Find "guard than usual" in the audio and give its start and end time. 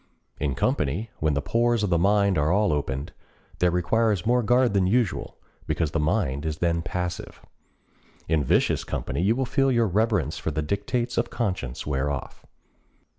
4.41-5.37